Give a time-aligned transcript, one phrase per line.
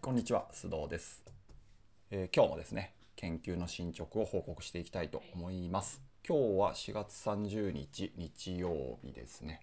[0.00, 1.22] こんにちは、須藤です、
[2.10, 6.00] えー今日もですね、研究の進捗を報告していきたいと思います。
[6.26, 9.60] 今日は4月30日、日曜日ですね、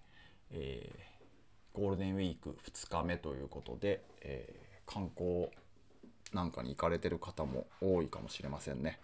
[0.50, 1.14] えー
[1.72, 5.48] ゴールデンウィーク2日目ということで、えー観光
[6.34, 9.00] なんかに行かれてる方も多いかもしれませんね。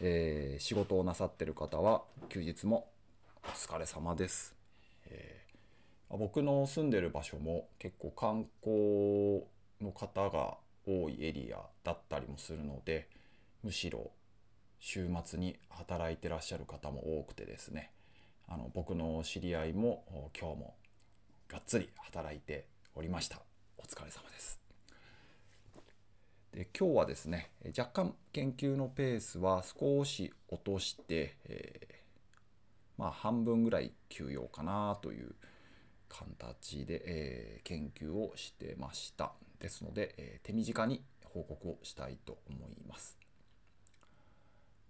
[0.00, 2.88] えー仕事をなさってる方は休日も
[3.44, 4.54] お疲れ様です。
[5.06, 5.42] え
[6.10, 9.44] 僕の住んでる場所も結構観光
[9.80, 10.56] の方が
[10.86, 13.08] 多いエリアだったりもするので
[13.62, 14.10] むしろ
[14.78, 17.90] 週末に働いてらっしゃる方も多くてですね
[18.48, 20.74] あの僕の知り合いも今日も
[21.48, 23.40] がっつり働いておりました。
[23.78, 24.58] お疲れ様です。
[26.52, 31.96] で今日はですね若干研究のペースは少し落として、えー
[32.98, 35.34] まあ半分ぐらい休養かなという
[36.08, 39.32] 形で、えー研究をしてました。
[39.58, 43.18] ですので、えー手短に報告をしたいと思います。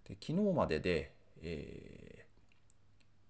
[0.08, 2.26] で昨日までで、えー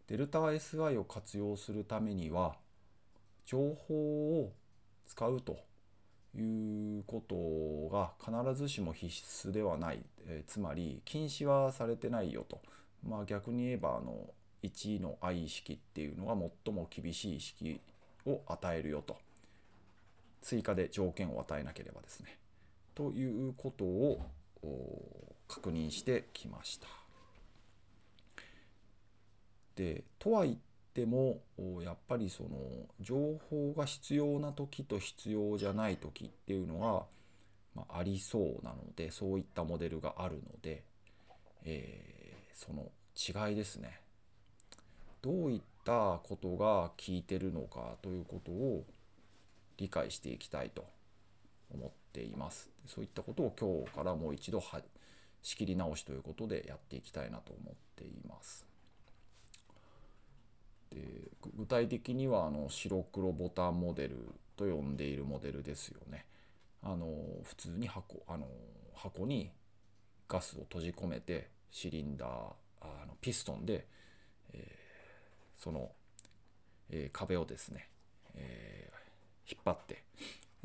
[0.09, 2.55] デルタ SI を活用するためには
[3.45, 4.53] 情報を
[5.05, 5.59] 使うと
[6.37, 9.13] いうことが必ずしも必
[9.49, 12.61] 須ではない、えーつまり禁止はされてないよと、
[13.03, 14.31] まあ、逆に言えばあの
[14.63, 17.81] 1の愛意識っていうのが最も厳しい意識
[18.27, 19.26] を与えるよと。
[20.43, 22.39] 追加で条件を与えなければですね
[22.95, 24.21] ということを
[25.49, 26.87] 確認してきました。
[29.77, 30.57] でとは言っ
[30.95, 31.43] ても
[31.83, 32.49] やっぱりその
[33.01, 37.05] 情報が必要な時と必要じゃない時っていうのが、
[37.75, 40.83] まあ、ありそうなのでそういったモデルがあるので、
[41.65, 42.17] えー
[42.57, 44.01] その違いですね
[45.21, 48.85] どういったことが効いてるのかということを
[49.79, 50.85] 理解していきたいと
[51.73, 52.71] 思っています。
[52.87, 54.81] そういったことを今日からもう一度は
[55.43, 58.65] 仕切り直しということでやっていきたいなと思っています。
[60.91, 64.17] で具体的にはあの白黒ボタンモデル
[64.57, 66.25] と呼んでいるモデルですよね。
[66.83, 67.07] あの
[67.45, 68.47] 普通に箱あの
[68.95, 69.51] 箱に
[70.29, 72.29] ガスを閉じ込めてシリンダー
[72.81, 73.87] あのピストンで、
[74.53, 75.91] えーその、
[76.91, 77.89] えー壁をですね、
[78.35, 78.86] えー
[79.51, 80.03] 引っ張って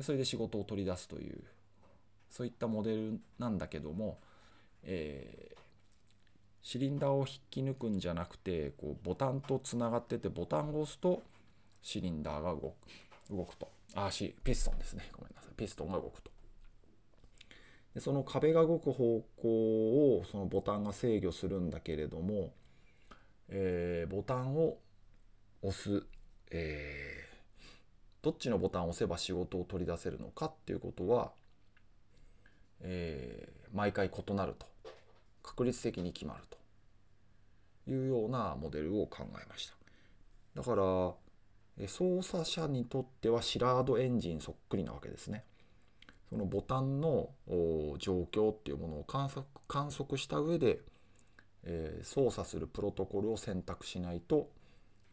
[0.00, 1.42] それで仕事を取り出すという
[2.30, 4.18] そういったモデルなんだけども、
[4.82, 5.62] えー
[6.64, 11.20] シリンダーを引き抜くんじゃなくてこうボタンとつながっててボタンを押すと
[11.82, 12.74] シリンダーが動く
[13.30, 13.68] 動くと。
[13.94, 15.08] あしピストンですね。
[15.12, 15.54] ごめんなさい。
[15.56, 16.30] ピストンが動くと。
[17.94, 22.52] でその壁が動く方向をそのボタンが制御するんだけれども、
[23.48, 24.78] えーボタンを
[25.62, 26.06] 押す、
[26.52, 27.11] えー
[28.22, 31.32] どっちのボタンを押せば仕事を取り出せるのかっていうことは、
[32.80, 34.66] えー毎回異なると
[35.42, 39.74] 確率的に決まるというようなモデルを考えました。
[40.54, 45.44] だから操作者にとってはシラードエンジンそっくりなわけですね。
[46.28, 47.30] そのボタンの
[47.98, 50.80] 状況っていうものを観測観測した上で、
[51.64, 54.50] えー操作するプロトコルを選択しないと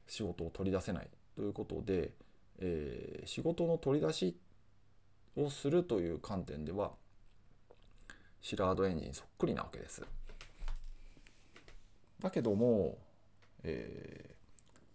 [0.05, 2.11] 仕事を取り出せないということで、
[2.59, 4.37] えー仕事の取り出し
[5.35, 6.91] をするという観点では
[8.41, 10.01] シラードエンジンそっくりなわけです。
[12.21, 12.97] だけども、
[13.63, 14.29] えー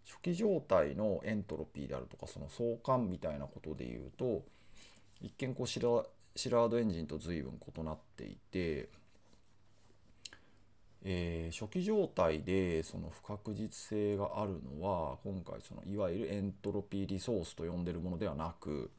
[0.06, 4.42] 初期状態のエントロピーであるとかその相関みたいなことで言うと
[5.20, 5.88] 一見こうシラ
[6.36, 8.88] シラードエンジンと随分異なっていて、
[11.04, 18.90] えー初期状態でその不確実性があるのは今回そのいわゆるエントロピーリソースと呼んでるものではなく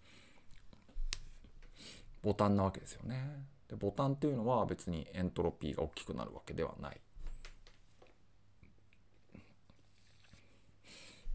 [2.22, 3.46] ボタンなわけですよね。
[3.68, 7.00] でボタンっていうのは別にエントロピーが大きくなるわけではない。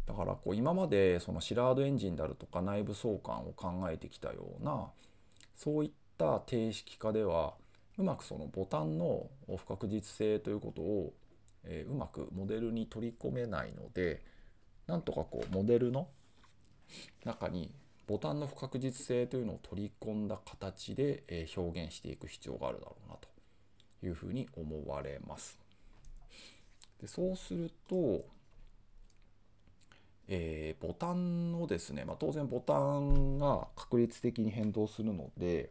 [0.07, 4.89] だからこう今までそのシラードエンジンであるとか内部相関を考えてきたような
[5.55, 7.55] そういった定式化では
[8.01, 9.27] うまくそのボタンの
[9.59, 11.13] 不確実性ということを、
[11.65, 14.23] えうまくモデルに取り込めないので
[14.87, 16.09] なんとかこうモデルの
[17.27, 17.71] 中に
[18.07, 23.29] ボタンの不確実性というのを取り込んだ形で、え表現していく必要があるだろうなと
[24.03, 25.59] いうふうに思われます。
[27.03, 28.25] でそうすると、
[30.29, 35.71] えーボタンをですね、まあ、当然ボタンが確率的に変動するので、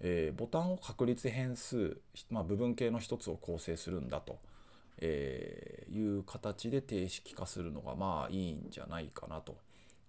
[0.00, 1.98] えーボタンを確率変数、
[2.30, 4.38] まあ、部分形の一つを構成するんだと、
[4.98, 9.56] えーいう形で定式化するのがまあいいんじゃないかなと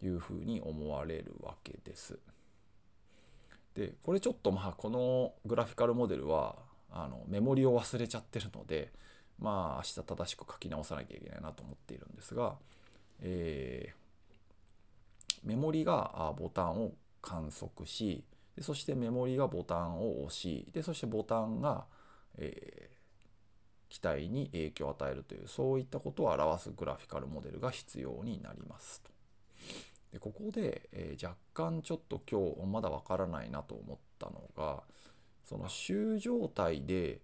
[0.04, 2.20] いうふうに思われるわけです。
[3.76, 6.58] でこれちょっとまあこのグラフィカルモデルは
[6.92, 8.92] あのメモリを忘れちゃってるので
[9.40, 12.56] まあ明日正しく書き直さなきゃいけないなと思っているんですが、
[13.22, 16.92] えー、メモリがボタンを
[17.22, 18.24] 観測し
[18.60, 21.86] でそしてメモリがボタンを押しでそしてボタンが、
[22.38, 29.12] えー、機体に影響を与えるというそういったことを表すグラフィカルモデルが必要になりますと。
[30.12, 34.84] でここで、えー、若干ちょっと今日まだわからないなと思ったのが
[35.46, 37.22] その集状態で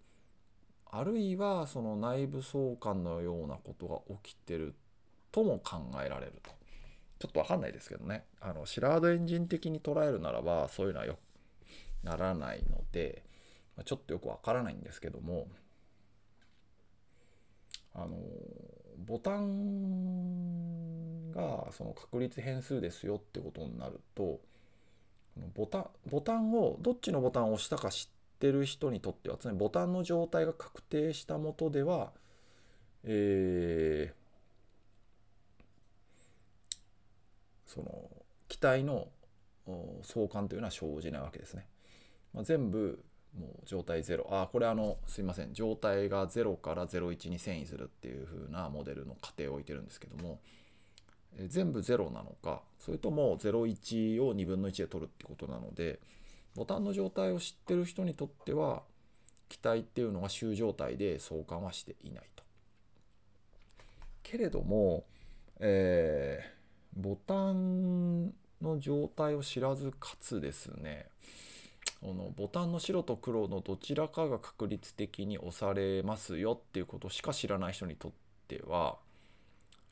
[0.89, 4.73] あるいはその内部相関のようなことが起きてる
[5.33, 6.51] とも考えられると。
[7.17, 8.25] ちょっとわかんないですけどね。
[8.41, 11.17] あの、シラードエンジン的に捉えるならば、そういうのはよ
[12.05, 13.23] ならないので、
[13.75, 15.47] まあちょっとよくわからないんですけども、
[17.93, 18.17] あの、
[19.05, 24.39] ボタンがその確率変数ですよってことになると、
[25.53, 32.11] ボタン、ボタンを、どっちのボタンを押したか知ってる人にとっては、つまりボタンの状態が確定したもとでは、
[33.03, 34.15] えー、
[37.65, 38.09] その
[38.47, 39.09] 機体の
[40.03, 41.67] 相関というのは生じないわけですね。
[42.35, 43.03] まあ、全部
[43.39, 50.39] もう状態0あこれあのすいません状態が0から01に遷移するっていう風なモデルの過程を置いてるんですけども、
[51.47, 55.99] 全部0なのかそれとも01を2分の1で取るってことなので
[56.55, 58.83] ボタンの状態を知ってる人にとっては
[59.49, 62.43] 機体っていうのが終状態で相関はしていないと。
[64.23, 65.05] けれども、
[65.59, 66.55] えー
[66.95, 68.27] ボタン
[68.61, 71.07] の状態を知らずかつですね
[72.01, 78.11] このボタンの白と黒のどちらかが確率的に押されますよっていうことしか知らない人にとっ
[78.47, 78.97] ては、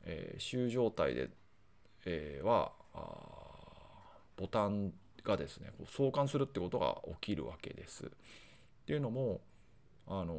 [0.04, 1.30] えー、終状態で、
[2.04, 2.72] えー、は
[4.36, 4.92] ボタン
[5.24, 8.04] がですね相関するってことが起きるわけです。
[8.04, 8.08] っ
[8.86, 9.40] ていうのも
[10.06, 10.36] あの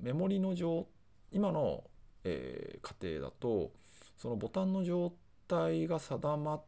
[0.00, 0.86] メモリの状
[1.30, 1.84] 今の、
[2.24, 3.70] えー、過程だと
[4.16, 5.12] そのボタンの状
[5.48, 6.62] 態が定まっ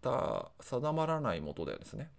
[0.00, 2.10] た定まらないもとでですね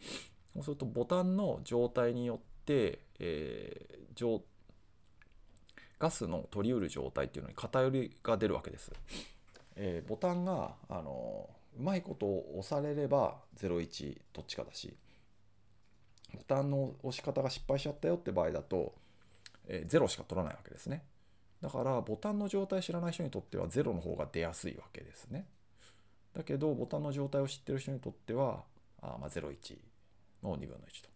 [0.56, 4.42] そうするとボタンの状態によって、えー、
[6.00, 8.92] ガスの取りうる状態っていうのに偏りが出るわけです。
[9.76, 14.96] えー、ボタンがあのうまいことを押されれば01どっちかだし
[16.34, 18.94] ボタンの押し方が失敗しちゃったよって場合だと、
[19.68, 21.04] えー、0しか取らないわけですね。
[21.62, 25.48] だからボタンの状態知らない人にとっては0の方が出やすいわけですね。
[26.34, 28.64] だけどボタンの状態を知ってる人にとっては
[29.02, 29.78] あまあ01
[30.44, 31.10] の2分の1と。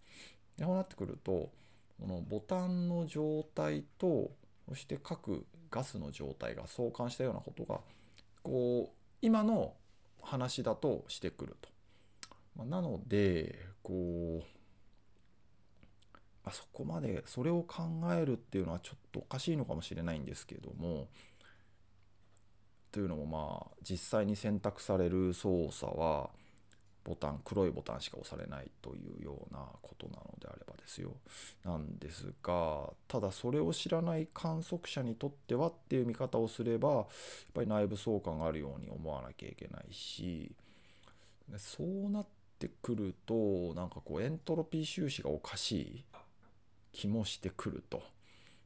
[0.57, 1.51] でこうなってくると
[1.99, 4.31] このボタンの状態と
[4.67, 7.81] そして各ガスの状態が相関したようなことが
[8.43, 9.73] こう今の
[10.21, 11.69] 話だとしてくると。
[12.55, 14.57] ま、なのでこう
[16.43, 17.83] あそこまでそれを考
[18.13, 21.07] えるっていうのはちょっとおかしいのかもしれないんですけども
[22.91, 26.29] というのもまあ実際に選択される操作は
[27.07, 31.13] ボタン黒いボタンしか押されないというようなことなのであればですよ
[31.63, 37.05] なんですがただそれを知らない観測者にとってはっていう見方をすればやっ
[37.53, 40.51] ぱり内部相関があるように思わなきゃいけないし
[41.57, 42.27] そうなっ
[42.59, 46.03] てくるとなんかこうエントロピー収支がおかしい
[46.91, 48.03] 気もしてくると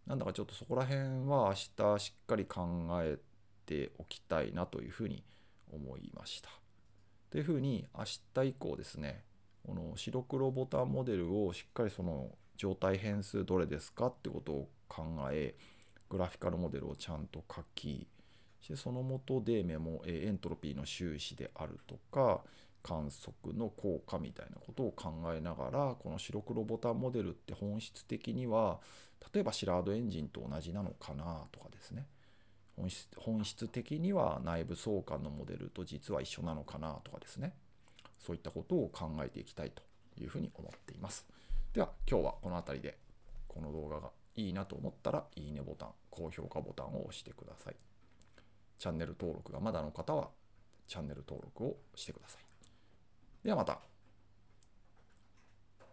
[0.08, 3.20] なんだかちょっとそこら辺は明日しっかり考え
[3.68, 5.24] ておきたいなというふうに
[5.72, 6.61] 思いました。
[7.32, 8.06] というふうに明
[8.44, 9.24] 日以降ですね
[9.66, 15.56] この白黒ボタンモデルをしっかりその状態変数どれですかってことを考え
[16.10, 18.06] グラフィカルモデルをちゃんと書き
[18.62, 22.42] してそのもとでメモエントロピーの収支であるとか
[22.84, 28.80] 観測の効果みたいなことを考えながらこの白黒ボタンモデルって本質的には
[29.34, 32.06] 例えばシラードエンジンと同じなのかなとかですね。
[32.82, 37.54] 本質本質的には内部相関のモデルと実は一緒なのかなとかですね。
[38.20, 39.84] そういったことを考えていきたいと
[40.20, 41.28] いうふうに思っています。
[41.74, 42.98] では今日はこの辺りで
[43.48, 47.76] この動画がいいなと思ったらいいねボタン高評価ボタンを押してください。
[48.80, 50.30] チャンネル登録がまだの方は
[50.88, 52.44] チャンネル登録をしてください。
[53.44, 53.90] ではまた。